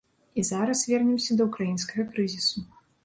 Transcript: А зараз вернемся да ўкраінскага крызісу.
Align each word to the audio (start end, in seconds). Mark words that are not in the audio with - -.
А 0.39 0.43
зараз 0.49 0.79
вернемся 0.91 1.37
да 1.41 1.47
ўкраінскага 1.49 2.07
крызісу. 2.17 2.59